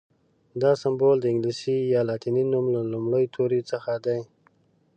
دا 0.61 0.71
سمبول 0.81 1.17
د 1.21 1.25
انګلیسي 1.33 1.77
یا 1.93 2.01
لاتیني 2.09 2.43
نوم 2.53 2.65
له 2.75 2.81
لومړي 2.93 3.25
توري 3.35 3.61
څخه 3.71 3.93
دی. 4.05 4.19